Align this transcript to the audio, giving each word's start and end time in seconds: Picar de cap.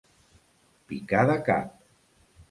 Picar 0.93 1.25
de 1.31 1.35
cap. 1.49 1.77